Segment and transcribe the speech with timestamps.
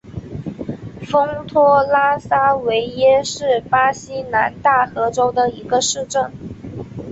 [1.11, 6.31] 丰托拉沙维耶是巴西南大河州的一个市镇。